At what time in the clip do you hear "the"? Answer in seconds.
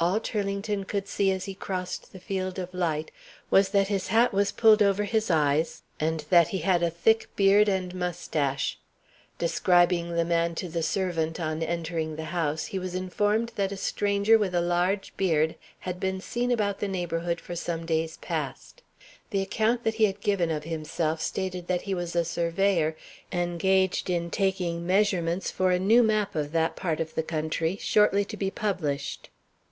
2.12-2.18, 10.14-10.24, 10.68-10.84, 12.14-12.26, 16.78-16.88, 19.30-19.42, 27.14-27.22